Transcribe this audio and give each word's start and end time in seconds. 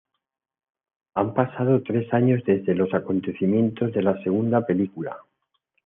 Han 1.13 1.35
pasado 1.35 1.83
tres 1.83 2.11
años 2.11 2.43
desde 2.43 2.73
los 2.73 2.91
acontecimientos 2.91 3.93
de 3.93 4.01
la 4.01 4.19
segunda 4.23 4.65
película. 4.65 5.15